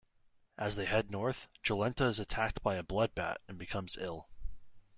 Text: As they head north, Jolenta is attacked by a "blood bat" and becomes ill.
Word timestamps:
As 0.57 0.77
they 0.77 0.85
head 0.85 1.11
north, 1.11 1.47
Jolenta 1.61 2.05
is 2.05 2.19
attacked 2.19 2.63
by 2.63 2.73
a 2.73 2.81
"blood 2.81 3.13
bat" 3.13 3.39
and 3.47 3.59
becomes 3.59 3.97
ill. 3.97 4.29